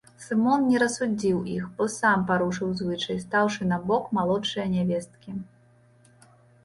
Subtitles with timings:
[0.25, 5.37] Сымон не рассудзіў іх, бо сам парушыў звычай, стаўшы на бок малодшае нявесткі.